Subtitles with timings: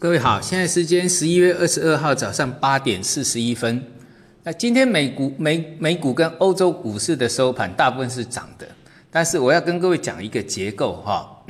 [0.00, 3.84] 各位好，现在时间十一月二十二号早上八点四十一分。
[4.42, 8.66] 那今天美股、美美股跟欧洲股市的收盘大部分是涨的，
[9.10, 11.44] 但是我要跟各位讲一个结构哈。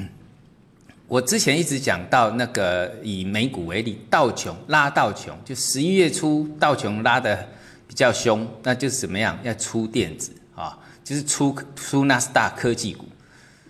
[1.06, 7.48] 我之前一直讲到那个以美股为例，道琼拉道琼，就十一月初道琼拉的
[7.86, 9.38] 比较凶，那就是怎么样？
[9.44, 13.04] 要出电子啊，就是出出纳斯达科技股，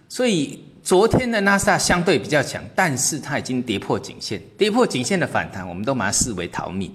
[0.09, 0.65] 所以。
[0.83, 6.91] 昨天的纳斯达相对比较强，但是它已经跌破颈线，跌破颈线的反弹，我们都把它视为逃命。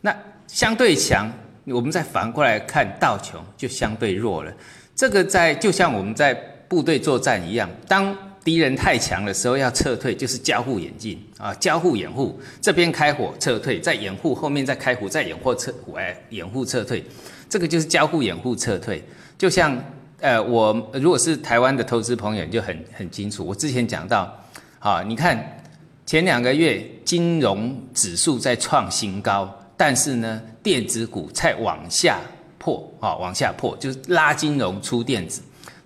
[0.00, 1.30] 那相对强，
[1.66, 4.52] 我们再反过来看道琼就相对弱了。
[4.96, 6.32] 这个在就像我们在
[6.68, 17.04] 部队作战一样，当敌人太强的时候要撤退，就是交互演进啊，交互掩护，这边开火撤退，再掩护后面再开火再掩护撤，哎，掩护撤退，
[17.48, 19.04] 这个就是交互掩护撤退，
[19.36, 19.78] 就像。
[20.20, 23.46] 呃，我如果是台湾的投资朋友，就很很清楚。
[23.46, 24.36] 我之前讲到，
[24.80, 25.62] 啊，你看
[26.04, 32.18] 前两个月金融指数在创新高，但是呢，电子股在往下
[32.58, 35.40] 破，啊，往下破，就是拉金融出电子。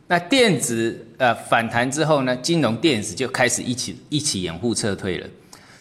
[0.06, 5.27] 那电子呃反弹之后呢，金融电子就开始一起一起掩护撤退了。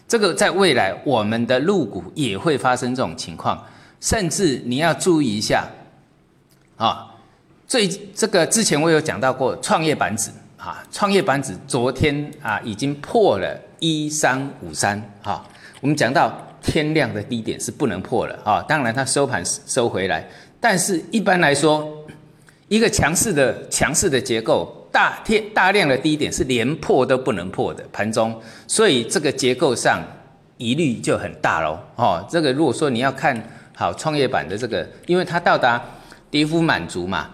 [0.06, 3.64] 这个在未来我们的入股也会发生这种情况，
[3.98, 5.66] 甚至你要注意一下，
[6.76, 7.08] 啊。
[7.72, 15.42] 最这个之前我有讲到过创业板指啊，创业板指昨天啊已经破了一三五三哈，
[15.80, 16.30] 我们讲到
[16.62, 20.22] 天量的低点是不能破了啊，当然它收盘收回来，
[20.60, 21.90] 但是一般来说，
[22.68, 29.98] 一个强势的强势的结构，大天大量的低点是连破都不能破的盘中，所以这个结构上
[30.58, 33.42] 疑虑就很大喽哦，这个如果说你要看
[33.74, 35.82] 好创业板的这个，因为它到达
[36.30, 37.30] 跌幅满足嘛。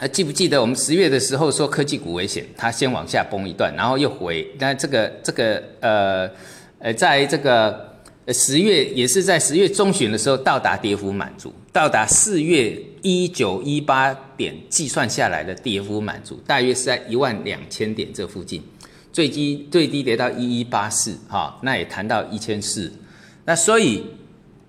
[0.00, 4.48] 还记不记得我们十月的时候说科技股危险，它先往下崩一段，然后又回。
[4.56, 6.30] 那这个这个呃
[6.78, 7.96] 呃，在这个
[8.28, 18.62] 十月也是在十月中旬的时候到达跌幅满足，到达四月一九一八点计算下来的跌幅满足，大约是在一万两千点这附近，
[19.12, 22.92] 最低最低跌到一一八四哈，那也谈到一千四。
[23.44, 24.04] 那所以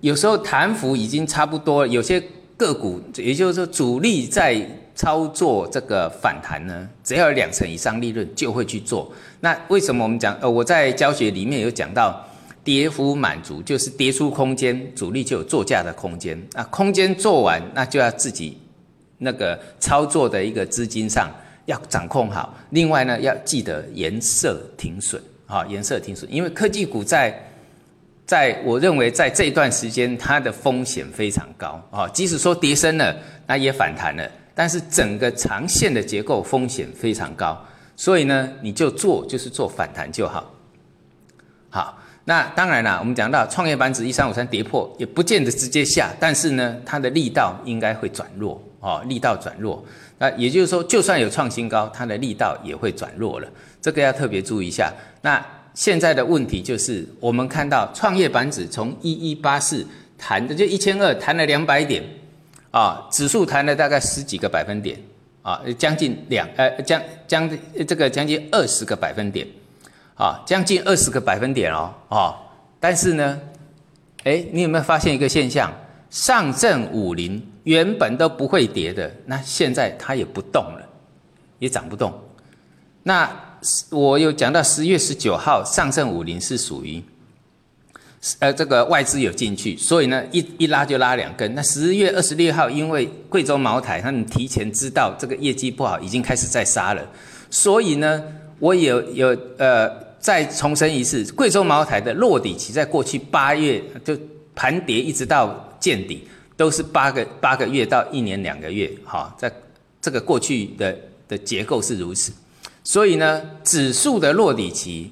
[0.01, 2.19] 有时候弹幅已经差不多，有些
[2.57, 4.67] 个股也就是说主力在。
[4.99, 9.09] 操作这个反弹呢，只要有两成以上利润就会去做。
[9.39, 10.37] 那为什么我们讲？
[10.41, 12.21] 呃，我在教学里面有讲到，
[12.65, 16.37] 跌幅满足就是跌出空间，主力就有做价的空间。
[16.53, 18.57] 啊，空间做完，那就要自己
[19.17, 21.31] 那个操作的一个资金上
[21.63, 22.53] 要掌控好。
[22.71, 27.33] 另外呢，要记得颜色停损，啊，颜色停损，因为科技股在
[28.25, 33.15] 在我认为在这段时间它的风险非常高啊，即使说跌深了，
[33.47, 34.29] 那也反弹了。
[34.59, 37.57] 但是整个长线的结构风险非常高，
[37.95, 40.53] 所以呢，你就做就是做反弹就好。
[41.69, 49.81] 好，那当然了，我们讲到创业板指一三五三跌破，也不见得直接下，但是呢，它的力道应该会转弱哦，力道转弱。
[50.17, 53.47] 那也就是说，就算有创新高，它的力道也会转弱了，
[53.81, 54.93] 这个要特别注意一下。
[55.21, 55.41] 那
[55.73, 59.87] 现在的问题就是，我们看到创业板指从一一八四
[60.17, 62.03] 弹的就一千二，弹了两百点。
[62.71, 64.99] 啊，指数弹了大概十几个百分点，
[65.41, 67.49] 啊，将近两呃将将
[67.87, 69.47] 这个将近二十个百分点，
[70.15, 72.35] 啊，将近二十个百分点哦，啊，
[72.79, 73.39] 但是呢，
[74.23, 75.73] 哎，你有没有发现一个现象？
[76.11, 80.87] 上证五零原本都不会跌的，那现在它也不动了，
[81.59, 82.13] 也涨不动。
[83.03, 83.29] 那
[83.91, 87.03] 我有讲到十月十九号，上证五零是属于。
[88.39, 91.55] 呃，这个外资有进去，所以呢，一一拉就拉两根。
[91.55, 97.01] 那十月二十六号，因为贵州茅台他们提前知道这个业绩不好，已经开始在杀了，
[97.49, 98.21] 所以呢，
[98.59, 104.17] 我有有呃再重申一次，贵州茅台的落底期在过去八月就
[104.53, 106.27] 盘跌一直到见底，
[106.57, 109.49] 都是八个八个月到一年两个月，哈，在
[110.01, 110.93] 这个过去的
[111.29, 112.33] 的结构是如此，
[112.83, 115.09] 所以呢，指数的落底期。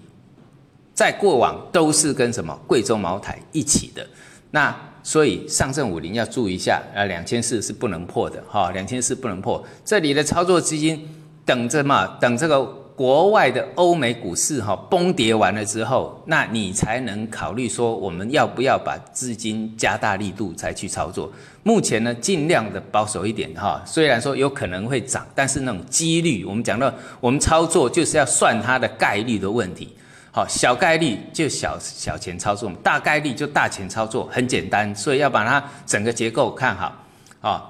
[0.97, 4.03] 在过往都是跟什么贵州茅台一起的，
[4.49, 9.63] 那所以上证五零要注意一下，呃，两千四是不能破的哈，两千四不能破。
[9.85, 11.07] 这里的操作资金
[11.45, 12.65] 等着嘛，等这个
[12.95, 21.31] 国外的欧美股市哈崩跌完了之后，那你才能考虑说我们要不要把资金加大力度才去操作。
[21.61, 29.89] 目前呢，尽量的保守一点哈，虽然说有可能会涨，但是那种几率，我们讲到我们操作就是要算它的概率的问题。
[30.31, 37.03] 好，小概率就小小钱操作，大概率就大钱操作，很简单，所以要把它整个结构看好。
[37.41, 37.63] 啊，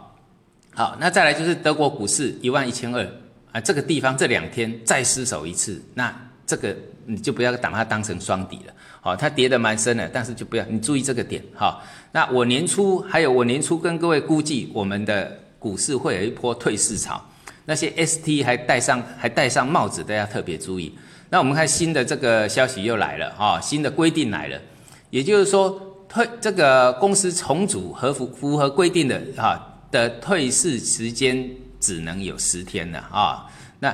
[0.74, 3.06] 好，那再来就是德国股市一万一千二
[3.52, 6.14] 啊，这个地方这两天再失守一次，那
[6.46, 6.76] 这个
[7.06, 8.74] 你就不要把它当成双底了。
[9.02, 11.42] 好，它跌得蛮深的，但是就不要你注意这个点。
[11.54, 11.82] 好，
[12.12, 17.24] 那我年初还有我年初跟各位估计，我们的股市会有一波退市潮，
[17.70, 20.98] 那些 ST 还戴上还戴上帽子，大家特别注意。
[21.30, 24.58] 那我们看新的这个消息又来了啊，新的规定来了，
[25.10, 25.78] 也就是说
[26.08, 29.60] 退这个公司重组和符符合规定的啊
[29.92, 31.46] 的退市时间
[31.82, 33.46] 只能有十天了啊。
[33.80, 33.94] 那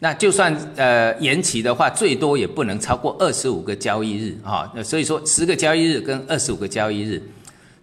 [0.00, 4.70] 那就算呃延期的话，最多也不能超过二十五个交易日啊。
[4.76, 7.22] 那所以说十个交易日跟二十五个交易日。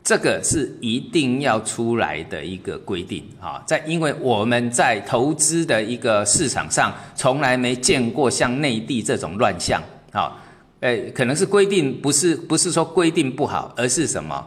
[0.05, 9.81] 这个是一定要出来的一个规定啊，在因为我们在投资的一个市场上，从来没见过像内地这种乱象
[10.11, 10.37] 啊，
[10.79, 14.45] 呃，可能是规定不是不是说规定不好，而是什么？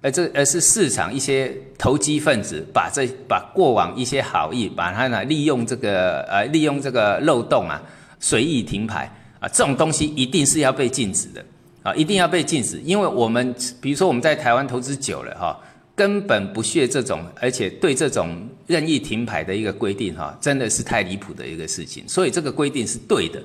[0.00, 7.80] 而这而是市场一些投机分子把这把过往一些好意，把它呢利用这个呃利用这个漏洞啊，
[8.18, 9.08] 随意停牌
[9.38, 11.44] 啊，这种东西一定是要被禁止的。
[11.82, 15.58] 啊，一定要被禁止，因为我们比如说我们在台湾投资久了哈，
[15.96, 22.04] 根本不屑这种，而且对这种任意停牌的一个规定哈，真的是太离谱的一个事情。
[22.06, 23.42] 所以这个规定是对的。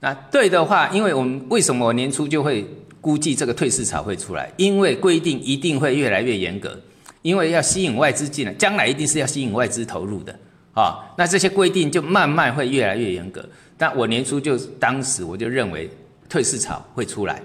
[0.00, 2.68] 那对的话，因为我们为什么我年初就会
[3.00, 4.52] 估计这个退市潮会出来？
[4.56, 6.76] 因为规定一定会越来越严格，
[7.22, 10.36] 因为要吸引外资进来，将来一定是要吸引外资投入的
[10.74, 10.98] 啊。
[11.16, 13.48] 那这些规定就慢慢会越来越严格。
[13.78, 15.88] 但我年初就当时我就认为
[16.28, 17.40] 退市潮会出来。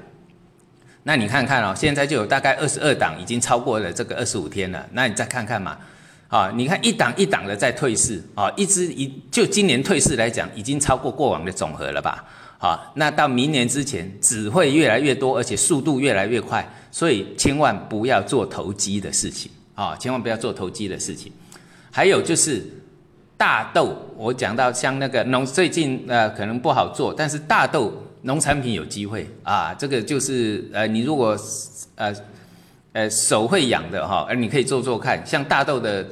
[1.03, 4.85] 那你看看哦，现在就有大概二十二档已经超过了这个二十五天了。
[4.91, 5.75] 那你再看看嘛，
[6.27, 12.23] 啊，你看一档一档的在退市啊，一支一就今年退市来讲，已经超过过往的总和了吧？
[12.59, 21.31] 好，那到明年之前只会越来越多，而且速度越来越快，所以千万不要做投机的事情啊，千万不要做投机的事情。
[21.89, 22.63] 还有就是
[23.35, 27.91] 大豆，我讲到像那个农最近呃可能不好做，但是大豆。
[28.23, 31.35] 农产品有机会啊，这个就是呃，你如果
[31.95, 32.13] 呃
[32.93, 36.05] 呃手会养的哈，而你可以做做看，像大豆的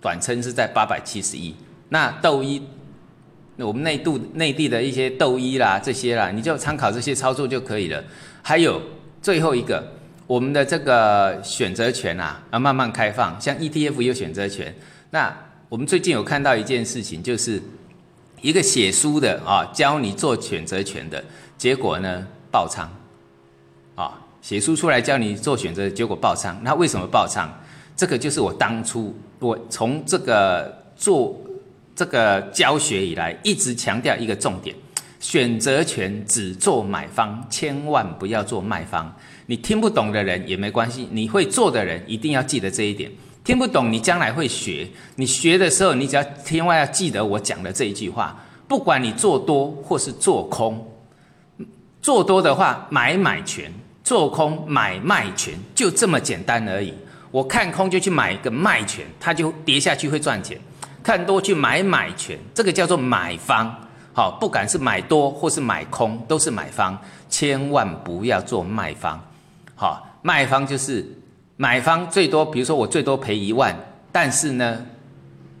[0.00, 1.54] 短称是在八百七十一，
[1.90, 2.60] 那豆一，
[3.58, 8.02] 我们内度内地的一些豆一啦这些啦，你就参考这些操作就可以了。
[8.42, 8.82] 还有
[9.22, 9.86] 最后一个，
[10.26, 14.74] 我们的这个选择权啊，要慢慢开放，像 ETF 有选择权，
[15.10, 15.32] 那
[15.68, 17.62] 我们最近有看到一件事情就是。
[18.46, 21.24] 一个写书的啊，教你做选择权的
[21.58, 22.88] 结果呢，爆仓，
[23.96, 26.56] 啊，写书出来教你做选择，结果爆仓。
[26.62, 27.50] 那为什么爆仓？
[27.96, 31.36] 这个就是我当初我从这个做
[31.96, 34.76] 这个教学以来，一直强调一个重点：
[35.18, 39.12] 选择权只做买方，千万不要做卖方。
[39.46, 43.10] 你听不懂的人也没关系，你会做的人一定要记得这一点。
[43.46, 44.88] 听不懂，你将来会学。
[45.14, 50.84] 你学的时候，你只要千万要记得我讲的这一句话：不管你做多或是做空，
[52.02, 53.72] 做多的话买买权，
[54.02, 56.92] 做空买卖权，就这么简单而已。
[57.30, 60.58] 我看空就去买一个卖权，它就跌下去会赚钱；
[61.00, 63.72] 看多去买买权，这个叫做买方。
[64.12, 66.98] 好，不管是买多或是买空，都是买方，
[67.28, 69.24] 千万不要做卖方。
[69.76, 71.08] 好，卖方就是。
[71.56, 73.74] 买方最多，比如说我最多赔一万，
[74.12, 74.84] 但是呢，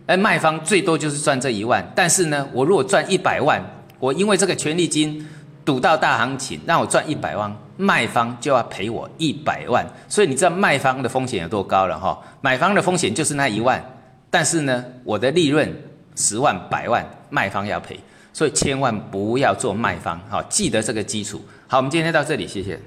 [0.06, 3.62] 哎，卖方最多就是赚这一万，但是呢，我如果赚一百万，
[3.98, 5.26] 我因为这个权利金
[5.64, 12.18] 赌到大行情，让我赚一百万，卖方就要赔我一百万，所以你知道卖方的风险有多高了哈？
[12.42, 13.82] 买方的风险就是那一万，
[14.30, 15.74] 但是呢，我的利润
[16.14, 17.98] 十万、百万，卖方要赔，
[18.34, 21.40] 所以千万不要做卖方，好，记得这个基础。
[21.66, 22.78] 好，我们今天到这里，谢谢。